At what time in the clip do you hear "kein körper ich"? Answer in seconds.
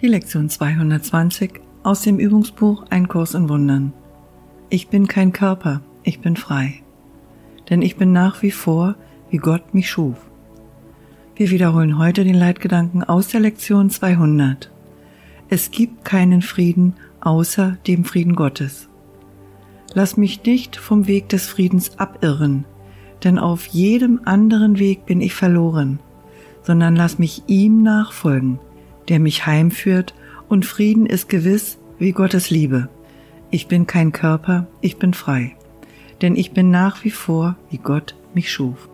5.08-6.20, 33.86-34.96